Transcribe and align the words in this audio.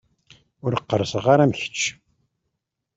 Ur 0.65 0.73
qqerṣeɣ 0.81 1.25
ara 1.33 1.43
am 1.45 1.53
kečč. 1.59 1.79